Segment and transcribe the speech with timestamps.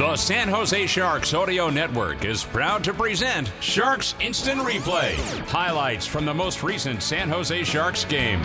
[0.00, 5.12] The San Jose Sharks Audio Network is proud to present Sharks Instant Replay.
[5.46, 8.40] Highlights from the most recent San Jose Sharks game.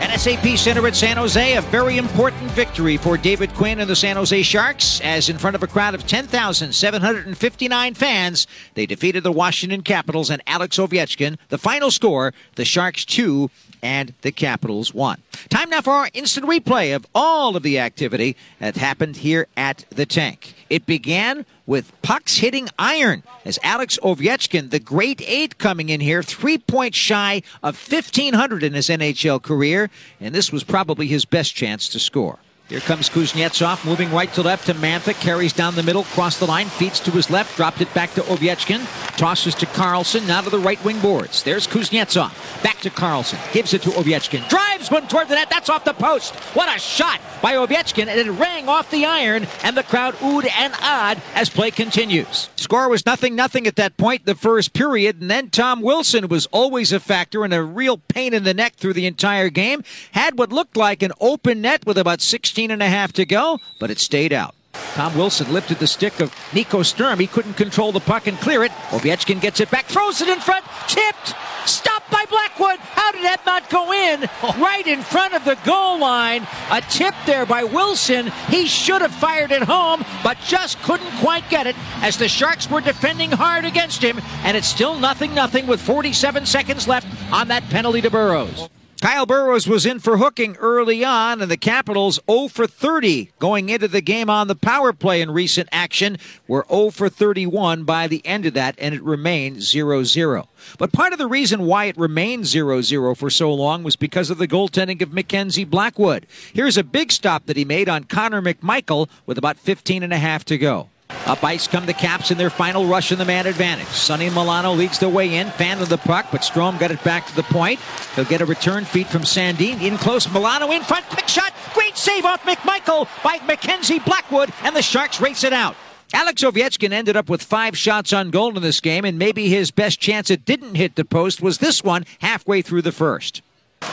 [0.00, 3.94] At SAP Center at San Jose, a very important victory for David Quinn and the
[3.94, 9.32] San Jose Sharks, as in front of a crowd of 10,759 fans, they defeated the
[9.32, 11.36] Washington Capitals and Alex Ovechkin.
[11.50, 13.50] The final score, the Sharks 2
[13.82, 15.22] and the Capitals one.
[15.48, 19.84] Time now for our instant replay of all of the activity that happened here at
[19.90, 20.54] the tank.
[20.68, 26.22] It began with pucks hitting iron as Alex Ovechkin, the great eight, coming in here,
[26.22, 31.54] three points shy of 1,500 in his NHL career, and this was probably his best
[31.54, 32.38] chance to score.
[32.68, 36.46] Here comes Kuznetsov, moving right to left to Mantha, carries down the middle, cross the
[36.46, 38.80] line, feeds to his left, dropped it back to Ovechkin,
[39.16, 41.42] tosses to Carlson, now to the right wing boards.
[41.42, 45.70] There's Kuznetsov, back to Carlson, gives it to Ovechkin, drives one toward the net, that's
[45.70, 46.34] off the post.
[46.54, 50.50] What a shot by Ovechkin, and it rang off the iron, and the crowd oohed
[50.50, 52.48] and awed as play continues.
[52.56, 56.46] Score was nothing nothing at that point, the first period, and then Tom Wilson was
[56.46, 59.84] always a factor and a real pain in the neck through the entire game.
[60.12, 63.60] Had what looked like an open net with about 16 and a half to go,
[63.78, 64.55] but it stayed out.
[64.96, 67.18] Tom Wilson lifted the stick of Nico Sturm.
[67.18, 68.72] He couldn't control the puck and clear it.
[68.88, 71.34] Ovechkin gets it back, throws it in front, tipped,
[71.66, 72.78] stopped by Blackwood.
[72.78, 74.26] How did that not go in?
[74.58, 76.46] Right in front of the goal line.
[76.70, 78.32] A tip there by Wilson.
[78.48, 82.70] He should have fired it home, but just couldn't quite get it as the Sharks
[82.70, 84.18] were defending hard against him.
[84.44, 88.70] And it's still nothing nothing with 47 seconds left on that penalty to Burroughs.
[89.02, 93.68] Kyle Burroughs was in for hooking early on, and the Capitals 0 for 30 going
[93.68, 96.16] into the game on the power play in recent action.
[96.48, 100.48] Were 0 for 31 by the end of that, and it remained 0 0.
[100.78, 104.30] But part of the reason why it remained 0 0 for so long was because
[104.30, 106.26] of the goaltending of Mackenzie Blackwood.
[106.54, 110.18] Here's a big stop that he made on Connor McMichael with about 15 and a
[110.18, 110.88] half to go.
[111.26, 113.88] Up ice come the Caps in their final rush in the man advantage.
[113.88, 117.26] Sonny Milano leads the way in, fan of the puck, but Strome got it back
[117.26, 117.80] to the point.
[118.14, 119.82] He'll get a return feed from Sandin.
[119.82, 124.74] In close, Milano in front, quick shot, great save off McMichael by Mackenzie Blackwood, and
[124.74, 125.76] the Sharks race it out.
[126.14, 129.72] Alex Ovechkin ended up with five shots on goal in this game, and maybe his
[129.72, 133.42] best chance it didn't hit the post was this one halfway through the first.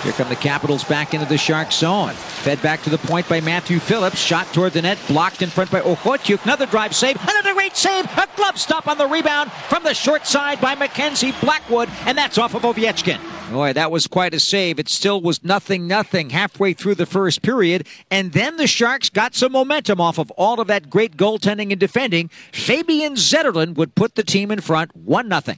[0.04, 2.12] Here come the Capitals back into the Shark zone.
[2.12, 4.20] Fed back to the point by Matthew Phillips.
[4.20, 4.98] Shot toward the net.
[5.08, 6.44] Blocked in front by Okhotyuk.
[6.44, 7.16] Another drive save.
[7.22, 8.06] Another great save.
[8.18, 11.90] A glove stop on the rebound from the short side by Mackenzie Blackwood.
[12.06, 13.20] And that's off of Ovechkin.
[13.54, 14.78] Boy, that was quite a save.
[14.78, 17.88] It still was nothing, nothing halfway through the first period.
[18.12, 21.80] And then the Sharks got some momentum off of all of that great goaltending and
[21.80, 22.30] defending.
[22.52, 25.58] Fabian Zetterlund would put the team in front 1 0.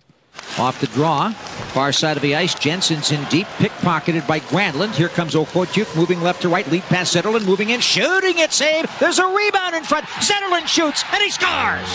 [0.57, 1.31] Off the draw.
[1.73, 2.55] Far side of the ice.
[2.55, 3.47] Jensen's in deep.
[3.57, 4.95] Pickpocketed by Granlund.
[4.95, 6.69] Here comes Okhotyuk moving left to right.
[6.71, 7.81] Lead pass Zetterlund moving in.
[7.81, 8.53] Shooting it.
[8.53, 8.87] Save.
[8.99, 10.05] There's a rebound in front.
[10.05, 11.89] Zetterlund shoots and he scores.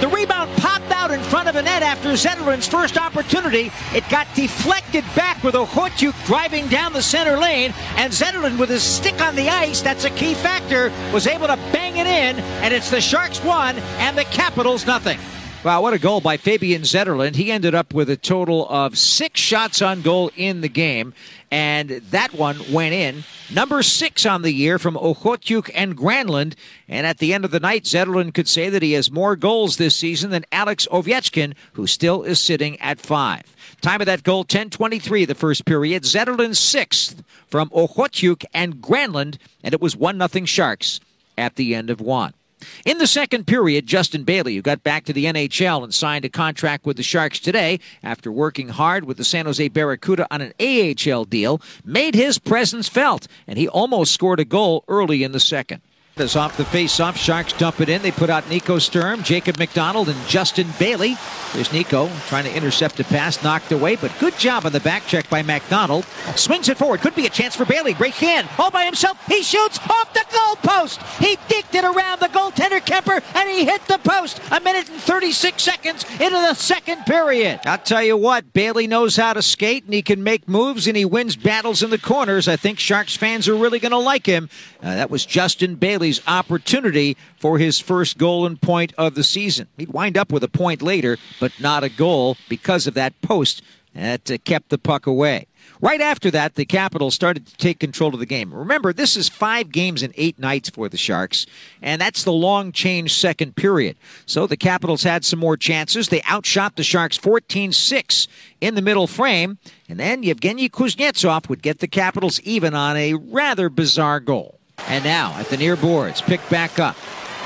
[0.00, 3.72] The rebound popped out in front of the net after Zetterlund's first opportunity.
[3.94, 8.82] It got deflected back with Okhotyuk driving down the center lane, and Zetterlund with his
[8.82, 12.74] stick on the ice, that's a key factor, was able to bang it in, and
[12.74, 15.18] it's the Sharks one and the Capitals nothing.
[15.64, 17.34] Wow, what a goal by Fabian Zetterlund.
[17.34, 21.12] He ended up with a total of six shots on goal in the game,
[21.50, 23.24] and that one went in.
[23.52, 26.54] Number six on the year from Okhotyuk and Granlund.
[26.88, 29.76] And at the end of the night, Zetterlund could say that he has more goals
[29.76, 33.42] this season than Alex Ovechkin, who still is sitting at five.
[33.80, 36.04] Time of that goal, 10-23 the first period.
[36.04, 41.00] Zetterlund sixth from Okhotyuk and Granlund, and it was 1 nothing Sharks
[41.36, 42.34] at the end of one.
[42.84, 46.28] In the second period, Justin Bailey, who got back to the NHL and signed a
[46.28, 50.52] contract with the Sharks today after working hard with the San Jose Barracuda on an
[50.60, 55.40] AHL deal, made his presence felt, and he almost scored a goal early in the
[55.40, 55.80] second.
[56.18, 58.00] As off the face-off, Sharks dump it in.
[58.00, 61.14] They put out Nico Sturm, Jacob MacDonald, and Justin Bailey.
[61.52, 65.06] There's Nico trying to intercept a pass, knocked away, but good job on the back
[65.06, 66.06] check by MacDonald.
[66.34, 67.02] Swings it forward.
[67.02, 67.92] Could be a chance for Bailey.
[67.92, 68.46] Break in.
[68.58, 69.22] All by himself.
[69.26, 71.02] He shoots off the goalpost.
[71.18, 74.40] He dicked it around the goaltender Kuemper, and he hit the post.
[74.52, 77.60] A minute and 36 seconds into the second period.
[77.66, 80.96] I'll tell you what, Bailey knows how to skate, and he can make moves, and
[80.96, 82.48] he wins battles in the corners.
[82.48, 84.48] I think Sharks fans are really going to like him.
[84.82, 89.68] Uh, that was Justin Bailey opportunity for his first goal and point of the season.
[89.76, 93.62] He'd wind up with a point later, but not a goal because of that post
[93.94, 95.46] that uh, kept the puck away.
[95.80, 98.52] Right after that, the Capitals started to take control of the game.
[98.52, 101.44] Remember, this is five games in eight nights for the Sharks,
[101.82, 103.96] and that's the long change second period.
[104.24, 106.08] So the Capitals had some more chances.
[106.08, 108.28] They outshot the Sharks 14 6
[108.60, 113.14] in the middle frame, and then Yevgeny Kuznetsov would get the Capitals even on a
[113.14, 114.55] rather bizarre goal.
[114.88, 116.96] And now at the near boards, picked back up.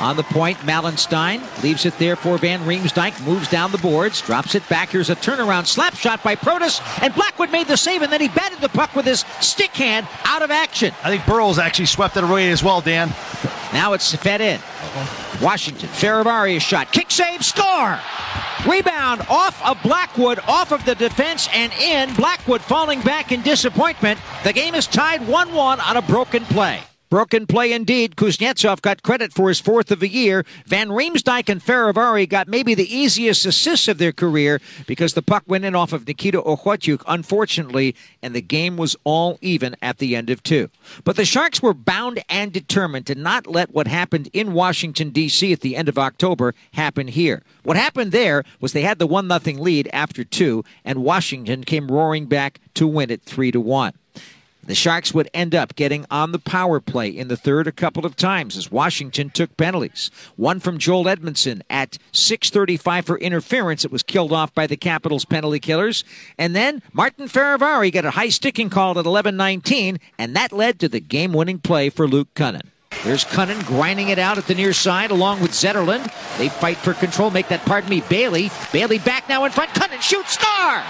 [0.00, 4.54] On the point, Malenstyn leaves it there for Van Riemsdyk, moves down the boards, drops
[4.54, 4.88] it back.
[4.88, 8.28] Here's a turnaround slap shot by Protas, and Blackwood made the save, and then he
[8.28, 10.94] batted the puck with his stick hand out of action.
[11.02, 13.08] I think Burroughs actually swept it away as well, Dan.
[13.74, 14.58] Now it's fed in.
[15.42, 17.98] Washington, Fehérváry shot, kick save, score!
[18.66, 22.14] Rebound off of Blackwood, off of the defense and in.
[22.14, 24.18] Blackwood falling back in disappointment.
[24.44, 26.80] The game is tied 1 1 on a broken play.
[27.10, 28.14] Broken play indeed.
[28.14, 30.46] Kuznetsov got credit for his fourth of the year.
[30.64, 35.42] Van Riemsdyk and Fehérváry got maybe the easiest assists of their career because the puck
[35.48, 40.14] went in off of Nikita Okhotyuk, unfortunately, and the game was all even at the
[40.14, 40.70] end of two.
[41.02, 45.52] But the Sharks were bound and determined to not let what happened in Washington, D.C.
[45.52, 47.42] at the end of October happen here.
[47.64, 51.88] What happened there was they had the 1 0 lead after two, and Washington came
[51.88, 53.94] roaring back to win it 3 to 1.
[54.70, 58.06] The Sharks would end up getting on the power play in the third a couple
[58.06, 60.12] of times as Washington took penalties.
[60.36, 63.84] One from Joel Edmundson at 6:35 for interference.
[63.84, 66.04] It was killed off by the Capitals penalty killers.
[66.38, 70.88] And then Martin Fehérváry got a high sticking call at 11:19, and that led to
[70.88, 72.68] the game-winning play for Luke Kunin.
[73.02, 76.12] There's Kunin grinding it out at the near side along with Zetterlund.
[76.38, 78.52] They fight for control, make that, pardon me, Bailey.
[78.72, 79.70] Bailey back now in front.
[79.70, 80.84] Kunin shoots, star!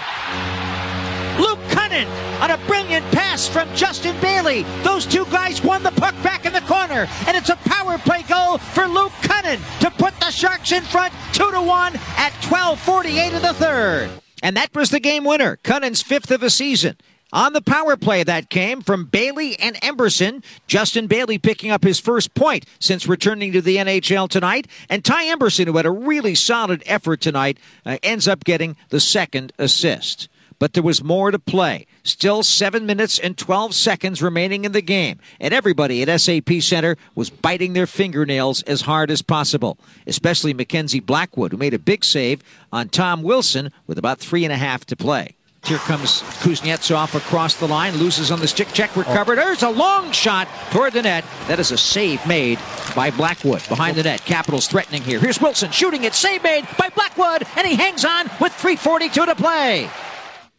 [1.71, 2.07] Kunin
[2.41, 4.63] on a brilliant pass from Justin Bailey.
[4.83, 8.23] Those two guys won the puck back in the corner, and it's a power play
[8.23, 13.35] goal for Luke Kunin to put the Sharks in front two to one at 12:48
[13.35, 14.09] of the third.
[14.43, 16.97] And that was the game winner, Kunin's fifth of the season.
[17.33, 20.43] On the power play that came from Bailey and Emberson.
[20.67, 24.67] Justin Bailey picking up his first point since returning to the NHL tonight.
[24.89, 28.99] And Ty Emberson, who had a really solid effort tonight, uh, ends up getting the
[28.99, 30.27] second assist
[30.61, 31.87] but there was more to play.
[32.03, 36.97] Still 7 minutes and 12 seconds remaining in the game, and everybody at SAP Center
[37.15, 42.05] was biting their fingernails as hard as possible, especially Mackenzie Blackwood, who made a big
[42.05, 45.35] save on Tom Wilson with about three and a half to play.
[45.65, 49.39] Here comes Kuznetsov across the line, loses on the stick check, recovered.
[49.39, 49.45] Oh.
[49.45, 51.25] There's a long shot toward the net.
[51.47, 52.59] That is a save made
[52.95, 54.23] by Blackwood behind the net.
[54.25, 55.19] Capitals threatening here.
[55.19, 59.35] Here's Wilson shooting it, save made by Blackwood, and he hangs on with 3.42 to
[59.35, 59.89] play.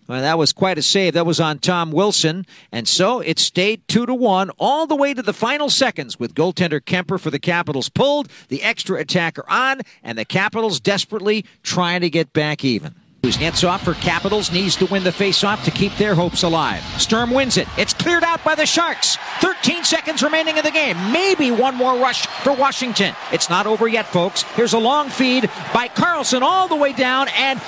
[0.08, 1.14] Well, that was quite a save.
[1.14, 2.44] That was on Tom Wilson.
[2.72, 6.34] And so it stayed 2 to 1 all the way to the final seconds with
[6.34, 12.00] goaltender Kuemper for the Capitals pulled, the extra attacker on, and the Capitals desperately trying
[12.00, 12.94] to get back even.
[13.22, 16.82] Kuznetsov for Capitals needs to win the faceoff to keep their hopes alive.
[17.00, 17.68] Sturm wins it.
[17.78, 19.16] It's cleared out by the Sharks.
[19.40, 20.96] 13 seconds remaining in the game.
[21.12, 23.14] Maybe one more rush for Washington.
[23.30, 24.42] It's not over yet, folks.
[24.42, 27.62] Here's a long feed by Carlson all the way down, and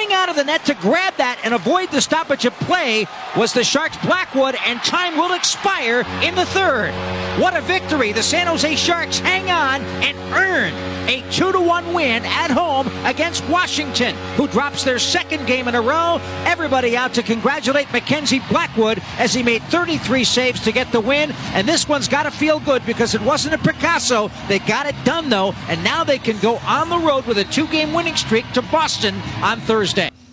[0.00, 3.52] coming out of the net to grab that and avoid the stoppage of play was
[3.52, 6.90] the Sharks Blackwood, and time will expire in the third.
[7.38, 8.12] What a victory!
[8.12, 10.72] The San Jose Sharks hang on and earn
[11.08, 15.74] a 2 to 1 win at home against Washington, who drops their second game in
[15.74, 16.18] a row.
[16.44, 21.32] Everybody out to congratulate Mackenzie Blackwood as he made 33 saves to get the win.
[21.52, 24.30] And this one's got to feel good because it wasn't a Picasso.
[24.48, 27.44] They got it done, though, and now they can go on the road with a
[27.44, 29.89] two game winning streak to Boston on Thursday.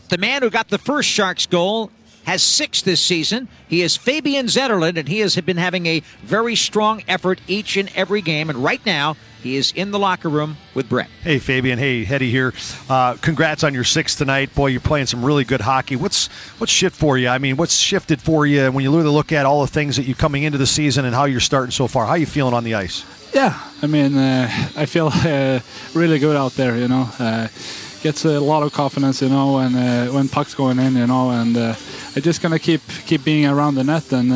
[0.10, 1.92] The man who got the first Sharks goal
[2.28, 3.48] has six this season.
[3.70, 7.90] He is Fabian Zetterlund, and he has been having a very strong effort each and
[7.96, 8.50] every game.
[8.50, 11.08] And right now, he is in the locker room with Brett.
[11.24, 11.80] Hey, Fabian.
[11.80, 12.54] Hey, Hetty here.
[12.90, 14.54] Uh, congrats on your six tonight.
[14.56, 15.96] Boy, you're playing some really good hockey.
[15.96, 17.30] What's what's shift for you?
[17.30, 20.04] I mean, what's shifted for you when you really look at all the things that
[20.04, 22.06] you're coming into the season and how you're starting so far?
[22.06, 23.06] How are you feeling on the ice?
[23.34, 25.60] Yeah, I mean, uh, I feel uh,
[25.94, 26.76] really good out there.
[26.78, 27.48] You know, uh,
[28.02, 29.22] gets a lot of confidence.
[29.22, 30.96] You know, when uh, when pucks going in.
[30.96, 31.76] You know, and uh,
[32.16, 34.32] I just gonna keep keep being around the net and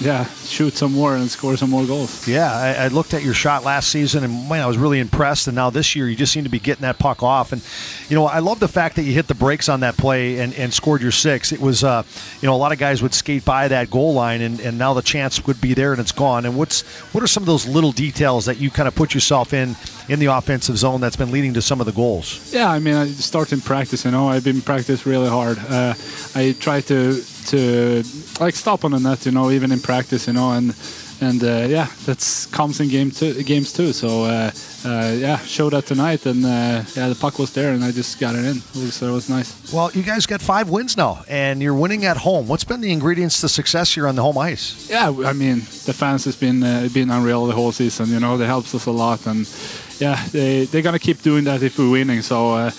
[0.00, 2.26] yeah, shoot some more and score some more goals.
[2.26, 5.46] Yeah, I, I, looked at your shot last season and man, I was really impressed.
[5.46, 7.52] And now this year, you just seem to be getting that puck off.
[7.52, 7.62] And
[8.08, 10.52] you know, I love the fact that you hit the brakes on that play and,
[10.54, 11.52] and scored your six.
[11.52, 12.02] It was, uh,
[12.40, 14.94] you know, a lot of guys would skate by that goal line, and, and now
[14.94, 16.44] the chance would be there and it's gone.
[16.44, 16.82] And what's
[17.12, 19.76] what are some of those little details that you kind of put yourself in
[20.08, 22.52] in the offensive zone that's been leading to some of the goals?
[22.52, 24.04] Yeah, I mean, I start in practice.
[24.04, 25.58] You know, I've been practice really hard.
[25.58, 25.94] Uh,
[26.34, 28.02] I try to to
[28.40, 29.26] like stop on the net.
[29.26, 30.26] You know, even in practice.
[30.26, 30.74] You know, and
[31.20, 33.92] and uh, yeah, that comes in game two, games too.
[33.92, 34.50] So uh,
[34.84, 38.18] uh, yeah, showed that tonight, and uh, yeah, the puck was there, and I just
[38.18, 38.60] got it in.
[38.90, 39.72] So it was nice.
[39.72, 42.46] Well, you guys got five wins now, and you're winning at home.
[42.48, 44.88] What's been the ingredients to success here on the home ice?
[44.90, 48.08] Yeah, I mean, the fans has been uh, been unreal the whole season.
[48.10, 49.46] You know, they helps us a lot, and
[49.98, 52.22] yeah, they they're gonna keep doing that if we're winning.
[52.22, 52.70] So uh,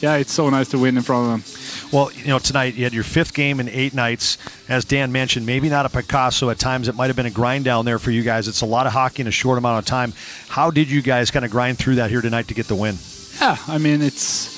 [0.00, 1.90] yeah, it's so nice to win in front of them.
[1.92, 4.38] Well, you know, tonight you had your fifth game in eight nights.
[4.68, 6.50] As Dan mentioned, maybe not a Picasso.
[6.50, 8.46] At times it might have been a grind down there for you guys.
[8.48, 10.12] It's a lot of hockey in a short amount of time.
[10.48, 12.98] How did you guys kind of grind through that here tonight to get the win?
[13.40, 14.57] Yeah, I mean, it's.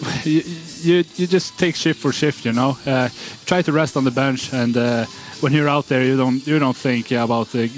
[0.24, 0.42] You,
[0.82, 2.76] you, you just take shift for shift, you know.
[2.86, 3.08] Uh,
[3.46, 5.06] try to rest on the bench, and uh,
[5.40, 7.68] when you're out there, you don't you don't think yeah, about the,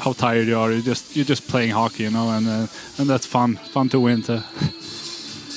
[0.00, 0.72] how tired you are.
[0.72, 2.66] You just you're just playing hockey, you know, and uh,
[2.98, 4.22] and that's fun, fun to win.
[4.22, 4.44] To.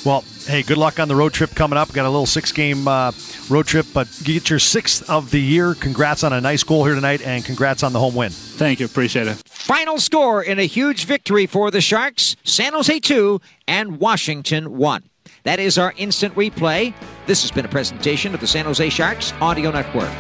[0.03, 1.93] Well, hey, good luck on the road trip coming up.
[1.93, 3.11] Got a little six game uh,
[3.49, 5.75] road trip, but get your sixth of the year.
[5.75, 8.31] Congrats on a nice goal here tonight, and congrats on the home win.
[8.31, 8.87] Thank you.
[8.87, 9.37] Appreciate it.
[9.45, 15.10] Final score in a huge victory for the Sharks San Jose 2 and Washington 1.
[15.43, 16.93] That is our instant replay.
[17.25, 20.11] This has been a presentation of the San Jose Sharks Audio Network.